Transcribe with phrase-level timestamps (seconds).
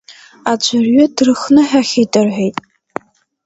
[0.51, 2.57] Аӡәырҩы дрыхныҳәахьеит рҳәеит.